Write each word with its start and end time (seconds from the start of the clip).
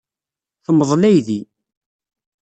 Temḍel 0.65 1.01
aydi. 1.09 1.41